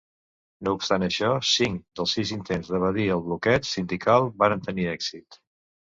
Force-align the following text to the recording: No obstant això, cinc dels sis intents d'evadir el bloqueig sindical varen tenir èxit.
No 0.67 0.71
obstant 0.77 1.03
això, 1.07 1.29
cinc 1.49 1.83
dels 2.01 2.15
sis 2.17 2.33
intents 2.37 2.73
d'evadir 2.73 3.07
el 3.17 3.21
bloqueig 3.27 3.69
sindical 3.73 4.29
varen 4.45 4.69
tenir 4.71 4.89
èxit. 4.99 5.43